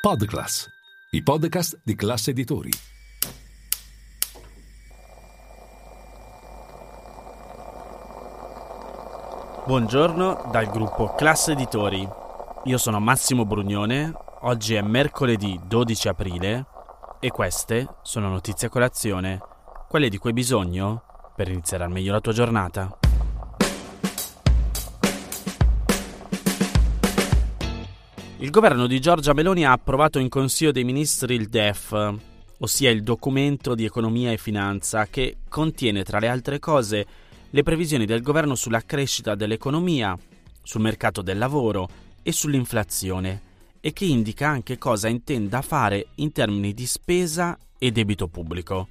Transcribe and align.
Podclass, 0.00 0.66
i 1.10 1.22
podcast 1.22 1.78
di 1.84 1.94
classe 1.94 2.30
editori. 2.30 2.70
Buongiorno 9.66 10.48
dal 10.50 10.70
gruppo 10.70 11.12
Classe 11.14 11.52
Editori. 11.52 12.08
Io 12.64 12.78
sono 12.78 12.98
Massimo 12.98 13.44
Brugnone, 13.44 14.10
oggi 14.40 14.74
è 14.74 14.80
mercoledì 14.80 15.60
12 15.66 16.08
aprile 16.08 16.66
e 17.20 17.30
queste 17.30 17.86
sono 18.00 18.30
notizie 18.30 18.68
a 18.68 18.70
colazione, 18.70 19.38
quelle 19.86 20.08
di 20.08 20.16
cui 20.16 20.30
hai 20.30 20.34
bisogno 20.34 21.02
per 21.36 21.48
iniziare 21.48 21.84
al 21.84 21.90
meglio 21.90 22.12
la 22.12 22.20
tua 22.22 22.32
giornata. 22.32 23.00
Il 28.42 28.48
governo 28.48 28.86
di 28.86 29.00
Giorgia 29.00 29.34
Meloni 29.34 29.66
ha 29.66 29.72
approvato 29.72 30.18
in 30.18 30.30
Consiglio 30.30 30.72
dei 30.72 30.82
Ministri 30.82 31.34
il 31.34 31.50
DEF, 31.50 32.14
ossia 32.60 32.88
il 32.88 33.02
documento 33.02 33.74
di 33.74 33.84
economia 33.84 34.32
e 34.32 34.38
finanza 34.38 35.04
che 35.08 35.40
contiene 35.46 36.04
tra 36.04 36.18
le 36.18 36.28
altre 36.28 36.58
cose 36.58 37.06
le 37.50 37.62
previsioni 37.62 38.06
del 38.06 38.22
governo 38.22 38.54
sulla 38.54 38.80
crescita 38.80 39.34
dell'economia, 39.34 40.16
sul 40.62 40.80
mercato 40.80 41.20
del 41.20 41.36
lavoro 41.36 41.86
e 42.22 42.32
sull'inflazione 42.32 43.42
e 43.78 43.92
che 43.92 44.06
indica 44.06 44.48
anche 44.48 44.78
cosa 44.78 45.08
intenda 45.08 45.60
fare 45.60 46.06
in 46.14 46.32
termini 46.32 46.72
di 46.72 46.86
spesa 46.86 47.58
e 47.76 47.90
debito 47.90 48.26
pubblico. 48.28 48.88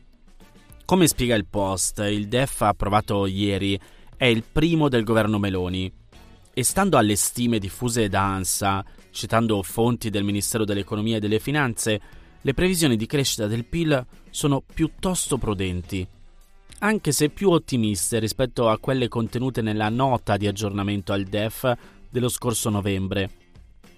Come 0.85 1.07
spiega 1.07 1.33
il 1.33 1.47
Post, 1.47 1.97
il 2.07 2.27
DEF 2.27 2.61
approvato 2.61 3.25
ieri 3.25 3.79
è 4.15 4.25
il 4.25 4.43
primo 4.43 4.89
del 4.89 5.03
governo 5.03 5.39
Meloni 5.39 5.91
e 6.53 6.63
stando 6.63 6.97
alle 6.97 7.15
stime 7.15 7.57
diffuse 7.57 8.09
da 8.09 8.25
ANSA, 8.25 8.85
citando 9.19 9.61
fonti 9.63 10.09
del 10.09 10.23
Ministero 10.23 10.63
dell'Economia 10.63 11.17
e 11.17 11.19
delle 11.19 11.39
Finanze, 11.39 12.01
le 12.41 12.53
previsioni 12.53 12.95
di 12.95 13.05
crescita 13.05 13.47
del 13.47 13.65
PIL 13.65 14.05
sono 14.29 14.61
piuttosto 14.61 15.37
prudenti, 15.37 16.07
anche 16.79 17.11
se 17.11 17.27
più 17.27 17.49
ottimiste 17.49 18.17
rispetto 18.17 18.69
a 18.69 18.77
quelle 18.77 19.09
contenute 19.09 19.61
nella 19.61 19.89
nota 19.89 20.37
di 20.37 20.47
aggiornamento 20.47 21.11
al 21.11 21.25
DEF 21.25 21.75
dello 22.09 22.29
scorso 22.29 22.69
novembre, 22.69 23.29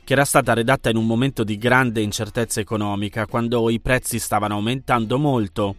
che 0.03 0.13
era 0.13 0.25
stata 0.25 0.53
redatta 0.53 0.89
in 0.89 0.97
un 0.97 1.05
momento 1.05 1.43
di 1.43 1.59
grande 1.59 2.01
incertezza 2.01 2.59
economica, 2.59 3.27
quando 3.27 3.69
i 3.69 3.79
prezzi 3.79 4.17
stavano 4.17 4.55
aumentando 4.55 5.19
molto 5.19 5.75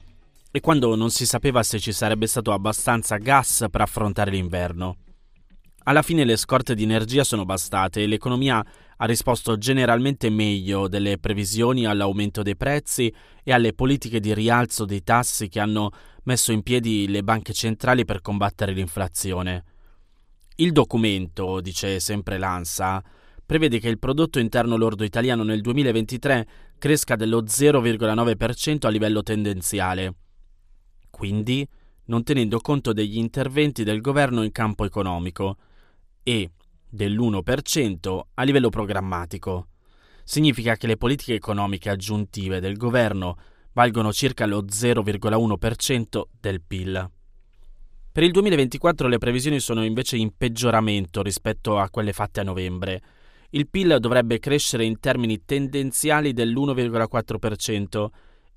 e 0.53 0.61
quando 0.61 0.95
non 0.95 1.11
si 1.11 1.27
sapeva 1.27 1.65
se 1.65 1.81
ci 1.81 1.91
sarebbe 1.91 2.29
stato 2.29 2.53
abbastanza 2.53 3.17
gas 3.17 3.67
per 3.69 3.81
affrontare 3.81 4.31
l'inverno. 4.31 4.99
Alla 5.85 6.03
fine 6.03 6.25
le 6.25 6.37
scorte 6.37 6.77
di 6.77 6.85
energia 6.85 7.25
sono 7.25 7.45
bastate 7.45 8.03
e 8.03 8.07
l'economia 8.07 8.65
ha 9.03 9.05
risposto 9.05 9.59
generalmente 9.59 10.31
meglio 10.31 10.87
delle 10.87 11.19
previsioni 11.19 11.87
all'aumento 11.87 12.43
dei 12.43 12.57
prezzi 12.57 13.13
e 13.43 13.53
alle 13.53 13.73
politiche 13.73 14.21
di 14.21 14.33
rialzo 14.33 14.85
dei 14.85 15.03
tassi 15.03 15.49
che 15.49 15.59
hanno 15.59 15.91
messo 16.23 16.53
in 16.53 16.63
piedi 16.63 17.09
le 17.09 17.25
banche 17.25 17.53
centrali 17.53 18.05
per 18.05 18.21
combattere 18.21 18.73
l'inflazione. 18.73 19.65
Il 20.55 20.71
documento, 20.71 21.61
dice 21.61 21.99
sempre 21.99 22.39
l'ANSA, 22.39 23.03
prevede 23.45 23.81
che 23.81 23.89
il 23.89 23.99
prodotto 23.99 24.39
interno 24.39 24.77
lordo 24.77 25.03
italiano 25.03 25.43
nel 25.43 25.63
2023 25.63 26.47
cresca 26.79 27.17
dello 27.17 27.43
0,9% 27.43 28.87
a 28.87 28.89
livello 28.89 29.25
tendenziale. 29.25 30.15
Quindi, 31.11 31.69
non 32.05 32.23
tenendo 32.23 32.61
conto 32.61 32.93
degli 32.93 33.19
interventi 33.19 33.83
del 33.83 34.01
governo 34.01 34.45
in 34.45 34.53
campo 34.53 34.85
economico, 34.85 35.57
e 36.23 36.53
dell'1% 36.93 38.21
a 38.35 38.43
livello 38.43 38.69
programmatico. 38.69 39.69
Significa 40.25 40.77
che 40.77 40.87
le 40.87 40.99
politiche 40.99 41.35
economiche 41.35 41.89
aggiuntive 41.89 42.61
del 42.61 42.77
governo 42.77 43.37
valgono 43.73 44.13
circa 44.13 44.45
lo 44.45 44.65
0,1% 44.65 46.23
del 46.39 46.61
PIL. 46.61 47.11
Per 48.13 48.23
il 48.23 48.31
2024 48.31 49.09
le 49.09 49.17
previsioni 49.17 49.59
sono 49.59 49.83
invece 49.85 50.19
in 50.19 50.37
peggioramento 50.37 51.23
rispetto 51.23 51.79
a 51.79 51.89
quelle 51.89 52.13
fatte 52.13 52.41
a 52.41 52.45
novembre. 52.45 53.01
Il 53.51 53.69
PIL 53.69 53.97
dovrebbe 53.99 54.39
crescere 54.39 54.85
in 54.85 55.01
termini 55.01 55.47
tendenziali 55.47 56.35
dell'1,4% 56.35 58.07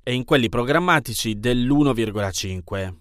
e 0.03 0.13
in 0.13 0.25
quelli 0.25 0.49
programmatici 0.49 1.39
dell'1,5%. 1.39 2.93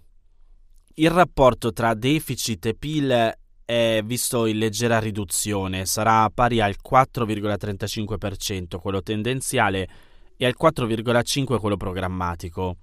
Il 0.95 1.11
rapporto 1.11 1.73
tra 1.73 1.93
deficit 1.95 2.67
e 2.67 2.75
PIL 2.75 3.33
è 3.65 4.03
visto 4.05 4.45
in 4.47 4.59
leggera 4.59 4.99
riduzione, 4.99 5.87
sarà 5.87 6.29
pari 6.29 6.61
al 6.61 6.77
4,35% 6.87 8.79
quello 8.79 9.03
tendenziale 9.03 9.89
e 10.37 10.45
al 10.45 10.55
4,5% 10.61 11.59
quello 11.59 11.77
programmatico. 11.77 12.77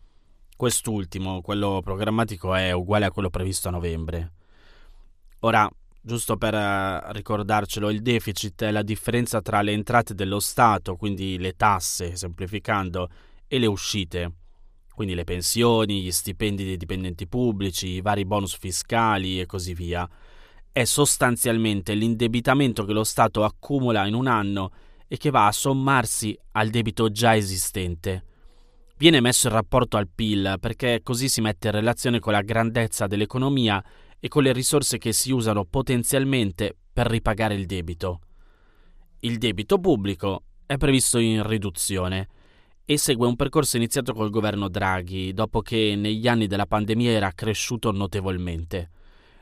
Quest'ultimo, 0.56 1.42
quello 1.42 1.82
programmatico, 1.84 2.54
è 2.54 2.72
uguale 2.72 3.06
a 3.06 3.12
quello 3.12 3.30
previsto 3.30 3.68
a 3.68 3.72
novembre. 3.72 4.32
Ora, 5.40 5.68
giusto 6.02 6.38
per 6.38 6.54
eh, 6.54 7.14
ricordarcelo, 7.14 7.90
il 7.90 8.02
deficit 8.02 8.64
è 8.64 8.72
la 8.72 8.84
differenza 8.84 9.42
tra 9.42 9.62
le 9.62 9.72
entrate 9.72 10.14
dello 10.14 10.40
Stato, 10.40 10.96
quindi 10.96 11.40
le 11.40 11.56
tasse, 11.56 12.16
semplificando, 12.16 13.10
e 13.48 13.58
le 13.58 13.66
uscite, 13.66 14.32
quindi 14.94 15.16
le 15.16 15.24
pensioni, 15.24 16.04
gli 16.04 16.12
stipendi 16.12 16.64
dei 16.64 16.78
dipendenti 16.78 17.28
pubblici, 17.28 17.88
i 17.88 18.02
vari 18.02 18.24
bonus 18.24 18.56
fiscali 18.56 19.40
e 19.40 19.48
così 19.48 19.74
via 19.74 20.08
è 20.72 20.86
sostanzialmente 20.86 21.94
l'indebitamento 21.94 22.86
che 22.86 22.94
lo 22.94 23.04
Stato 23.04 23.44
accumula 23.44 24.06
in 24.08 24.14
un 24.14 24.28
anno 24.28 24.72
e 25.08 25.18
che 25.18 25.30
va 25.30 25.48
a 25.48 25.52
sommarsi 25.52 26.38
al 26.52 26.70
debito 26.70 27.12
già 27.12 27.36
esistente. 27.36 28.24
Viene 28.98 29.20
messo 29.20 29.48
in 29.48 29.54
rapporto 29.54 29.98
al 29.98 30.08
PIL 30.08 30.56
perché 30.60 31.02
così 31.04 31.28
si 31.28 31.42
mette 31.42 31.68
in 31.68 31.74
relazione 31.74 32.20
con 32.20 32.32
la 32.32 32.42
grandezza 32.42 33.08
dell'economia 33.08 33.84
e 34.20 34.28
con 34.28 34.44
le 34.44 34.54
risorse 34.54 34.98
che 34.98 35.12
si 35.12 35.32
usano 35.32 35.66
potenzialmente 35.66 36.76
per 36.94 37.08
ripagare 37.08 37.56
il 37.56 37.66
debito. 37.66 38.22
Il 39.22 39.38
debito 39.38 39.80
pubblico 39.80 40.44
è 40.66 40.78
previsto 40.78 41.18
in 41.18 41.46
riduzione 41.46 42.28
e 42.86 42.98
segue 42.98 43.28
un 43.28 43.36
percorso 43.36 43.76
iniziato 43.76 44.14
col 44.14 44.30
governo 44.30 44.70
Draghi 44.70 45.34
dopo 45.34 45.62
che 45.62 45.96
negli 45.98 46.28
anni 46.28 46.48
della 46.48 46.66
pandemia 46.66 47.12
era 47.12 47.32
cresciuto 47.32 47.92
notevolmente. 47.92 48.90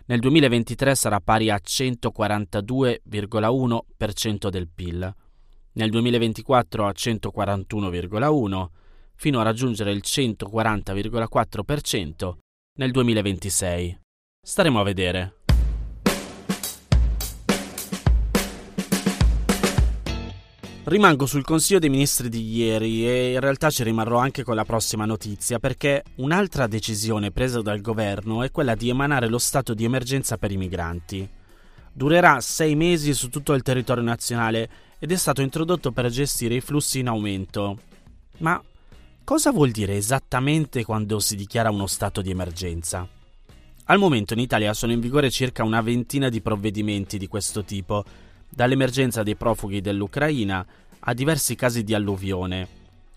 Nel 0.10 0.20
2023 0.22 0.96
sarà 0.96 1.20
pari 1.20 1.52
a 1.52 1.60
142,1% 1.64 4.50
del 4.50 4.68
PIL, 4.68 5.16
nel 5.74 5.92
2024 5.92 6.88
a 6.88 6.90
141,1% 6.90 8.70
fino 9.14 9.40
a 9.40 9.44
raggiungere 9.44 9.92
il 9.92 10.02
140,4% 10.04 12.38
nel 12.80 12.90
2026. 12.90 14.00
Staremo 14.42 14.80
a 14.80 14.84
vedere. 14.84 15.39
Rimango 20.90 21.28
sul 21.28 21.44
Consiglio 21.44 21.78
dei 21.78 21.92
Ministri 21.92 22.30
di 22.30 22.52
ieri 22.52 23.08
e 23.08 23.34
in 23.34 23.40
realtà 23.40 23.70
ci 23.70 23.84
rimarrò 23.84 24.18
anche 24.18 24.42
con 24.42 24.56
la 24.56 24.66
prossima 24.66 25.06
notizia 25.06 25.60
perché 25.60 26.04
un'altra 26.16 26.66
decisione 26.66 27.30
presa 27.30 27.62
dal 27.62 27.80
governo 27.80 28.42
è 28.42 28.50
quella 28.50 28.74
di 28.74 28.90
emanare 28.90 29.28
lo 29.28 29.38
stato 29.38 29.76
di 29.76 29.84
emergenza 29.84 30.40
per 30.40 30.52
i 30.52 30.58
migranti. 30.58 31.30
Durerà 31.94 32.42
sei 32.42 32.74
mesi 32.74 33.14
su 33.14 33.30
tutto 33.30 33.54
il 33.54 33.62
territorio 33.62 34.02
nazionale 34.02 34.68
ed 34.98 35.12
è 35.12 35.16
stato 35.16 35.44
introdotto 35.44 35.92
per 35.92 36.10
gestire 36.10 36.56
i 36.56 36.62
flussi 36.62 36.98
in 36.98 37.08
aumento. 37.10 37.78
Ma 38.40 38.60
cosa 39.24 39.52
vuol 39.52 39.70
dire 39.70 39.96
esattamente 39.96 40.84
quando 40.84 41.20
si 41.20 41.36
dichiara 41.36 41.70
uno 41.70 41.86
stato 41.86 42.24
di 42.24 42.32
emergenza? 42.32 43.08
Al 43.84 44.00
momento 44.00 44.34
in 44.34 44.40
Italia 44.40 44.74
sono 44.74 44.92
in 44.92 45.00
vigore 45.00 45.30
circa 45.30 45.64
una 45.64 45.82
ventina 45.82 46.30
di 46.30 46.42
provvedimenti 46.42 47.20
di 47.20 47.28
questo 47.28 47.64
tipo 47.64 48.04
dall'emergenza 48.50 49.24
dei 49.24 49.36
profughi 49.36 49.82
dell'Ucraina 49.82 50.66
a 51.00 51.14
diversi 51.14 51.56
casi 51.56 51.84
di 51.84 51.94
alluvione, 51.94 52.68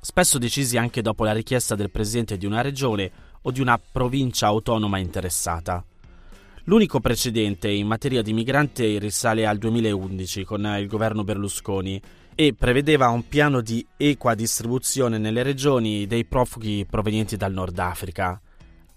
spesso 0.00 0.38
decisi 0.38 0.76
anche 0.76 1.02
dopo 1.02 1.25
la 1.25 1.32
richiesta 1.32 1.75
del 1.75 1.90
presidente 1.90 2.37
di 2.37 2.46
una 2.46 2.61
regione 2.61 3.11
o 3.43 3.50
di 3.50 3.61
una 3.61 3.79
provincia 3.79 4.46
autonoma 4.46 4.99
interessata. 4.99 5.84
L'unico 6.64 7.00
precedente 7.00 7.69
in 7.69 7.88
materia 7.88 8.23
di 8.23 8.32
migranti 8.32 8.99
risale 9.00 9.46
al 9.46 9.58
2011 9.58 10.44
con 10.44 10.64
il 10.79 10.87
governo 10.87 11.25
Berlusconi 11.25 12.00
e 12.35 12.55
prevedeva 12.55 13.08
un 13.08 13.26
piano 13.26 13.61
di 13.61 13.85
equa 13.96 14.35
distribuzione 14.35 15.19
nelle 15.19 15.43
regioni 15.43 16.06
dei 16.06 16.25
profughi 16.25 16.87
provenienti 16.88 17.37
dal 17.37 17.52
Nord 17.52 17.78
Africa, 17.78 18.40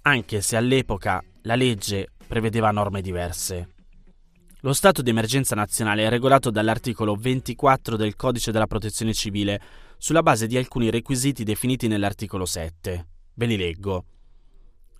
anche 0.04 0.42
se 0.42 0.56
all'epoca 0.56 1.24
la 1.42 1.56
legge 1.56 2.10
prevedeva 2.28 2.70
norme 2.70 3.02
diverse. 3.02 3.75
Lo 4.66 4.74
stato 4.74 5.04
di 5.04 5.12
emergenza 5.12 5.54
nazionale 5.54 6.06
è 6.06 6.10
regolato 6.10 6.50
dall'articolo 6.50 7.14
24 7.14 7.96
del 7.96 8.16
Codice 8.16 8.52
della 8.52 8.66
Protezione 8.66 9.14
Civile 9.14 9.62
sulla 10.00 10.24
base 10.24 10.48
di 10.48 10.58
alcuni 10.58 10.90
requisiti 10.90 11.44
definiti 11.44 11.88
nell'articolo 11.88 12.46
7. 12.46 13.08
Ve 13.36 13.46
li 13.46 13.58
leggo. 13.58 14.06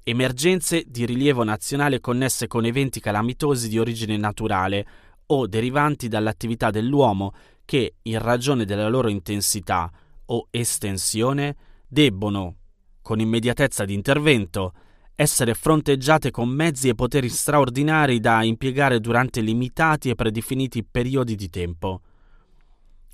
Emergenze 0.04 0.84
di 0.86 1.08
rilievo 1.08 1.44
nazionale 1.44 2.00
connesse 2.00 2.46
con 2.46 2.66
eventi 2.66 3.00
calamitosi 3.00 3.68
di 3.68 3.80
origine 3.80 4.18
naturale 4.18 4.86
o 5.26 5.48
derivanti 5.48 6.10
dall'attività 6.10 6.70
dell'uomo 6.70 7.34
che, 7.66 7.96
in 8.04 8.20
ragione 8.20 8.66
della 8.66 8.88
loro 8.88 9.08
intensità 9.10 9.92
o 10.26 10.48
estensione 10.52 11.56
debbono, 11.88 12.58
con 13.02 13.20
immediatezza 13.20 13.84
di 13.84 13.96
intervento, 13.96 14.74
essere 15.16 15.54
fronteggiate 15.54 16.30
con 16.30 16.50
mezzi 16.50 16.90
e 16.90 16.96
poteri 16.96 17.30
straordinari 17.30 18.20
da 18.20 18.44
impiegare 18.44 19.00
durante 19.00 19.40
limitati 19.40 20.10
e 20.10 20.16
predefiniti 20.16 20.84
periodi 20.84 21.36
di 21.36 21.50
tempo. 21.50 22.02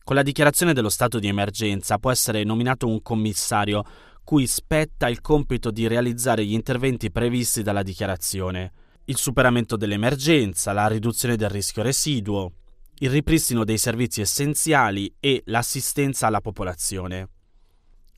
Con 0.04 0.16
la 0.16 0.24
dichiarazione 0.24 0.74
dello 0.74 0.90
stato 0.90 1.20
di 1.20 1.28
emergenza 1.28 2.00
può 2.00 2.10
essere 2.10 2.44
nominato 2.44 2.88
un 2.88 3.02
commissario 3.04 3.84
cui 4.24 4.48
spetta 4.48 5.10
il 5.10 5.22
compito 5.22 5.70
di 5.70 5.88
realizzare 5.88 6.44
gli 6.44 6.54
interventi 6.54 7.12
previsti 7.12 7.62
dalla 7.62 7.84
dichiarazione, 7.84 8.72
il 9.06 9.18
superamento 9.18 9.76
dell'emergenza, 9.76 10.74
la 10.74 10.88
riduzione 10.88 11.36
del 11.36 11.50
rischio 11.50 11.84
residuo, 11.84 12.52
il 13.00 13.10
ripristino 13.10 13.64
dei 13.64 13.78
servizi 13.78 14.22
essenziali 14.22 15.14
e 15.20 15.44
l'assistenza 15.46 16.28
alla 16.28 16.42
popolazione. 16.42 17.30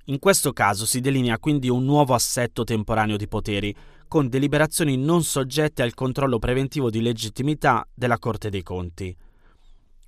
In 0.07 0.19
questo 0.19 0.51
caso 0.51 0.85
si 0.85 0.99
delinea 0.99 1.39
quindi 1.39 1.69
un 1.69 1.85
nuovo 1.85 2.13
assetto 2.13 2.65
temporaneo 2.65 3.15
di 3.15 3.29
poteri, 3.29 3.73
con 4.05 4.27
deliberazioni 4.27 4.97
non 4.97 5.23
soggette 5.23 5.81
al 5.81 5.93
controllo 5.93 6.39
preventivo 6.39 6.89
di 6.89 7.01
legittimità 7.01 7.87
della 7.93 8.19
Corte 8.19 8.49
dei 8.49 8.63
Conti. 8.63 9.15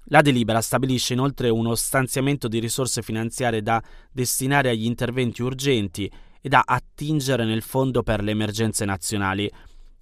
La 0.10 0.22
delibera 0.22 0.60
stabilisce 0.60 1.14
inoltre 1.14 1.48
uno 1.48 1.76
stanziamento 1.76 2.50
di 2.50 2.60
risorse 2.60 3.02
finanziarie 3.02 3.62
da 3.62 3.82
destinare 4.12 4.70
agli 4.70 4.86
interventi 4.86 5.42
urgenti 5.42 6.12
e 6.42 6.50
da 6.50 6.64
attingere 6.66 7.46
nel 7.46 7.62
Fondo 7.64 8.04
per 8.04 8.22
le 8.22 8.32
emergenze 8.32 8.84
nazionali, 8.84 9.50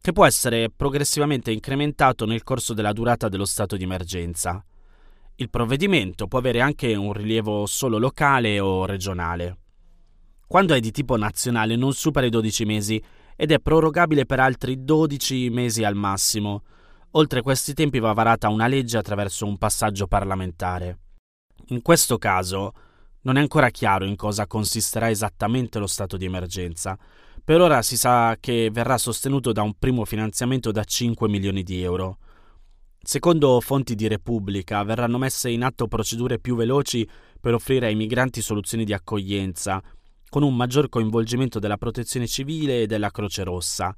che 0.01 0.11
può 0.11 0.25
essere 0.25 0.71
progressivamente 0.75 1.51
incrementato 1.51 2.25
nel 2.25 2.43
corso 2.43 2.73
della 2.73 2.93
durata 2.93 3.29
dello 3.29 3.45
stato 3.45 3.77
di 3.77 3.83
emergenza. 3.83 4.61
Il 5.35 5.51
provvedimento 5.51 6.27
può 6.27 6.39
avere 6.39 6.61
anche 6.61 6.95
un 6.95 7.13
rilievo 7.13 7.67
solo 7.67 7.99
locale 7.99 8.59
o 8.59 8.85
regionale. 8.85 9.59
Quando 10.47 10.73
è 10.73 10.79
di 10.79 10.91
tipo 10.91 11.17
nazionale 11.17 11.75
non 11.75 11.93
supera 11.93 12.25
i 12.25 12.29
12 12.29 12.65
mesi 12.65 13.03
ed 13.35 13.51
è 13.51 13.59
prorogabile 13.59 14.25
per 14.25 14.39
altri 14.39 14.83
12 14.83 15.49
mesi 15.49 15.83
al 15.83 15.95
massimo. 15.95 16.63
Oltre 17.11 17.41
questi 17.41 17.73
tempi 17.73 17.99
va 17.99 18.13
varata 18.13 18.49
una 18.49 18.67
legge 18.67 18.97
attraverso 18.97 19.45
un 19.45 19.57
passaggio 19.57 20.07
parlamentare. 20.07 20.99
In 21.67 21.81
questo 21.81 22.17
caso 22.17 22.73
non 23.21 23.37
è 23.37 23.39
ancora 23.39 23.69
chiaro 23.69 24.05
in 24.05 24.15
cosa 24.15 24.47
consisterà 24.47 25.09
esattamente 25.09 25.79
lo 25.79 25.87
stato 25.87 26.17
di 26.17 26.25
emergenza. 26.25 26.97
Per 27.43 27.59
ora 27.61 27.81
si 27.81 27.97
sa 27.97 28.37
che 28.39 28.69
verrà 28.71 28.97
sostenuto 28.97 29.51
da 29.51 29.61
un 29.61 29.73
primo 29.77 30.05
finanziamento 30.05 30.71
da 30.71 30.83
5 30.83 31.27
milioni 31.27 31.63
di 31.63 31.81
euro. 31.81 32.17
Secondo 33.01 33.59
fonti 33.59 33.95
di 33.95 34.07
Repubblica 34.07 34.81
verranno 34.83 35.17
messe 35.17 35.49
in 35.49 35.63
atto 35.63 35.87
procedure 35.87 36.39
più 36.39 36.55
veloci 36.55 37.07
per 37.39 37.53
offrire 37.53 37.87
ai 37.87 37.95
migranti 37.95 38.41
soluzioni 38.41 38.85
di 38.85 38.93
accoglienza, 38.93 39.81
con 40.33 40.41
un 40.41 40.55
maggior 40.55 40.89
coinvolgimento 40.89 41.59
della 41.59 41.77
protezione 41.77 42.25
civile 42.25 42.81
e 42.81 42.85
della 42.87 43.11
Croce 43.11 43.43
Rossa, 43.43 43.95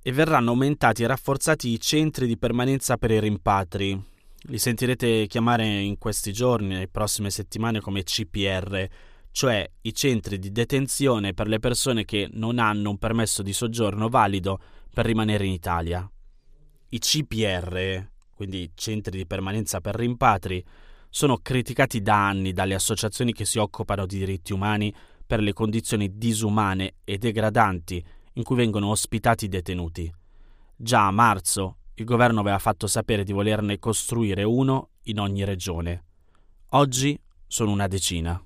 e 0.00 0.12
verranno 0.12 0.50
aumentati 0.50 1.02
e 1.02 1.08
rafforzati 1.08 1.70
i 1.70 1.80
centri 1.80 2.28
di 2.28 2.38
permanenza 2.38 2.96
per 2.98 3.10
i 3.10 3.18
rimpatri. 3.18 4.00
Li 4.42 4.58
sentirete 4.58 5.26
chiamare 5.26 5.66
in 5.66 5.98
questi 5.98 6.32
giorni, 6.32 6.68
nelle 6.68 6.86
prossime 6.86 7.30
settimane, 7.30 7.80
come 7.80 8.04
CPR, 8.04 8.86
cioè 9.32 9.68
i 9.80 9.92
centri 9.92 10.38
di 10.38 10.52
detenzione 10.52 11.34
per 11.34 11.48
le 11.48 11.58
persone 11.58 12.04
che 12.04 12.28
non 12.30 12.60
hanno 12.60 12.90
un 12.90 12.98
permesso 12.98 13.42
di 13.42 13.52
soggiorno 13.52 14.08
valido 14.08 14.60
per 14.94 15.04
rimanere 15.04 15.46
in 15.46 15.52
Italia. 15.52 16.08
I 16.90 16.98
CPR, 17.00 18.08
quindi 18.36 18.70
centri 18.76 19.16
di 19.16 19.26
permanenza 19.26 19.80
per 19.80 19.96
rimpatri, 19.96 20.64
sono 21.10 21.38
criticati 21.42 22.00
da 22.02 22.28
anni 22.28 22.52
dalle 22.52 22.74
associazioni 22.74 23.32
che 23.32 23.44
si 23.44 23.58
occupano 23.58 24.06
di 24.06 24.18
diritti 24.18 24.52
umani 24.52 24.94
per 25.32 25.40
le 25.40 25.54
condizioni 25.54 26.18
disumane 26.18 26.96
e 27.04 27.16
degradanti 27.16 28.04
in 28.34 28.42
cui 28.42 28.54
vengono 28.54 28.88
ospitati 28.88 29.46
i 29.46 29.48
detenuti. 29.48 30.12
Già 30.76 31.06
a 31.06 31.10
marzo 31.10 31.76
il 31.94 32.04
governo 32.04 32.40
aveva 32.40 32.58
fatto 32.58 32.86
sapere 32.86 33.24
di 33.24 33.32
volerne 33.32 33.78
costruire 33.78 34.42
uno 34.42 34.90
in 35.04 35.18
ogni 35.18 35.42
regione. 35.46 36.04
Oggi 36.72 37.18
sono 37.46 37.70
una 37.70 37.88
decina. 37.88 38.44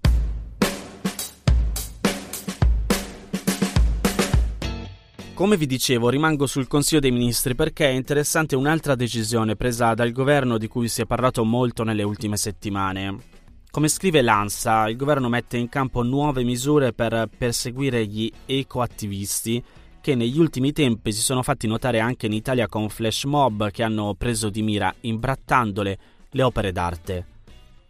Come 5.35 5.57
vi 5.57 5.67
dicevo, 5.67 6.09
rimango 6.09 6.47
sul 6.47 6.69
Consiglio 6.69 7.01
dei 7.01 7.11
Ministri 7.11 7.57
perché 7.57 7.87
è 7.89 7.95
interessante 7.95 8.55
un'altra 8.55 8.95
decisione 8.95 9.57
presa 9.57 9.93
dal 9.95 10.13
governo 10.13 10.57
di 10.57 10.69
cui 10.69 10.87
si 10.87 11.03
è 11.03 11.05
parlato 11.05 11.45
molto 11.45 11.83
nelle 11.83 12.05
ultime 12.05 12.37
settimane. 12.37 13.36
Come 13.77 13.89
scrive 13.89 14.23
l'ANSA, 14.23 14.89
il 14.89 14.97
governo 14.97 15.29
mette 15.29 15.59
in 15.59 15.69
campo 15.69 16.03
nuove 16.03 16.43
misure 16.45 16.95
per 16.95 17.29
perseguire 17.37 18.07
gli 18.07 18.33
ecoattivisti 18.47 19.63
che 20.01 20.15
negli 20.15 20.39
ultimi 20.39 20.73
tempi 20.73 21.13
si 21.13 21.21
sono 21.21 21.43
fatti 21.43 21.67
notare 21.67 22.01
anche 22.01 22.25
in 22.25 22.33
Italia 22.33 22.69
con 22.69 22.89
flash 22.89 23.25
mob 23.25 23.71
che 23.71 23.83
hanno 23.83 24.15
preso 24.15 24.49
di 24.49 24.63
mira, 24.63 24.95
imbrattandole, 25.01 25.99
le 26.31 26.43
opere 26.43 26.73
d'arte. 26.73 27.27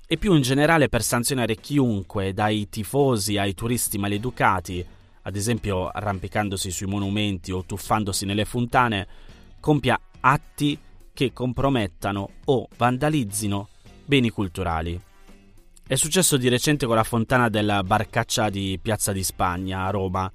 E 0.08 0.16
più 0.16 0.34
in 0.34 0.42
generale 0.42 0.88
per 0.88 1.04
sanzionare 1.04 1.54
chiunque, 1.54 2.34
dai 2.34 2.68
tifosi 2.68 3.38
ai 3.38 3.54
turisti 3.54 3.96
maleducati, 3.96 4.84
ad 5.22 5.36
esempio 5.36 5.88
arrampicandosi 5.88 6.68
sui 6.72 6.88
monumenti 6.88 7.52
o 7.52 7.64
tuffandosi 7.64 8.26
nelle 8.26 8.44
fontane, 8.44 9.06
compia 9.60 9.96
atti 10.18 10.76
che 11.12 11.32
compromettano 11.32 12.30
o 12.46 12.66
vandalizzino 12.76 13.68
beni 14.04 14.30
culturali. 14.30 15.00
È 15.88 15.94
successo 15.94 16.36
di 16.36 16.48
recente 16.48 16.84
con 16.84 16.96
la 16.96 17.04
fontana 17.04 17.48
della 17.48 17.84
Barcaccia 17.84 18.50
di 18.50 18.76
Piazza 18.82 19.12
di 19.12 19.22
Spagna 19.22 19.84
a 19.84 19.90
Roma, 19.90 20.28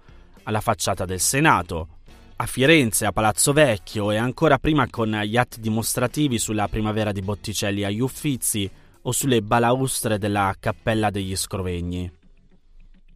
alla 0.43 0.61
facciata 0.61 1.03
del 1.03 1.19
Senato, 1.19 1.97
a 2.37 2.45
Firenze, 2.45 3.05
a 3.05 3.11
Palazzo 3.11 3.51
Vecchio 3.51 4.11
e 4.11 4.15
ancora 4.15 4.59
prima 4.59 4.87
con 4.89 5.09
gli 5.09 5.35
atti 5.35 5.59
dimostrativi 5.59 6.39
sulla 6.39 6.69
primavera 6.69 7.11
di 7.11 7.19
Botticelli 7.19 7.83
agli 7.83 7.99
Uffizi 7.99 8.71
o 9.01 9.11
sulle 9.11 9.41
balaustre 9.41 10.17
della 10.17 10.55
Cappella 10.57 11.09
degli 11.09 11.35
Scrovegni. 11.35 12.09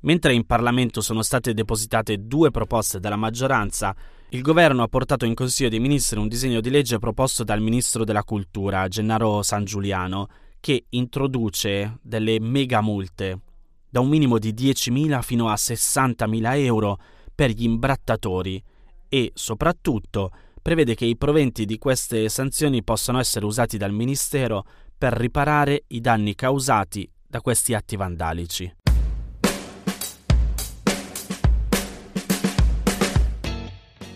Mentre 0.01 0.33
in 0.33 0.45
Parlamento 0.45 0.99
sono 0.99 1.21
state 1.21 1.53
depositate 1.53 2.27
due 2.27 2.51
proposte 2.51 2.99
dalla 2.99 3.15
maggioranza, 3.15 3.95
il 4.31 4.41
governo 4.41 4.83
ha 4.83 4.89
portato 4.89 5.23
in 5.23 5.35
Consiglio 5.35 5.69
dei 5.69 5.79
Ministri 5.79 6.19
un 6.19 6.27
disegno 6.27 6.59
di 6.59 6.69
legge 6.69 6.99
proposto 6.99 7.45
dal 7.45 7.61
Ministro 7.61 8.03
della 8.03 8.23
Cultura, 8.23 8.89
Gennaro 8.89 9.41
San 9.41 9.63
Giuliano, 9.63 10.27
che 10.65 10.85
introduce 10.89 11.99
delle 12.01 12.39
mega 12.39 12.81
multe, 12.81 13.39
da 13.87 13.99
un 13.99 14.09
minimo 14.09 14.39
di 14.39 14.51
10.000 14.51 15.21
fino 15.21 15.47
a 15.47 15.53
60.000 15.53 16.57
euro 16.57 16.97
per 17.35 17.51
gli 17.51 17.65
imbrattatori 17.65 18.59
e, 19.07 19.31
soprattutto, 19.35 20.31
prevede 20.63 20.95
che 20.95 21.05
i 21.05 21.17
proventi 21.17 21.65
di 21.65 21.77
queste 21.77 22.29
sanzioni 22.29 22.83
possano 22.83 23.19
essere 23.19 23.45
usati 23.45 23.77
dal 23.77 23.91
Ministero 23.91 24.65
per 24.97 25.13
riparare 25.13 25.83
i 25.89 26.01
danni 26.01 26.33
causati 26.33 27.07
da 27.27 27.41
questi 27.41 27.75
atti 27.75 27.95
vandalici. 27.95 28.84